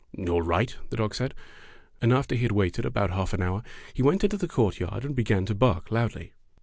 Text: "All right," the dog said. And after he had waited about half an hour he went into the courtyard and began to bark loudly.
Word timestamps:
"All 0.27 0.41
right," 0.41 0.75
the 0.89 0.97
dog 0.97 1.13
said. 1.13 1.35
And 2.01 2.11
after 2.11 2.33
he 2.33 2.41
had 2.41 2.51
waited 2.51 2.85
about 2.87 3.11
half 3.11 3.33
an 3.33 3.43
hour 3.43 3.61
he 3.93 4.01
went 4.01 4.23
into 4.23 4.35
the 4.37 4.47
courtyard 4.47 5.05
and 5.05 5.15
began 5.15 5.45
to 5.45 5.53
bark 5.53 5.91
loudly. 5.91 6.33